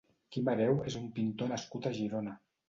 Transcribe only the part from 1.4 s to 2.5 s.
nascut a Girona.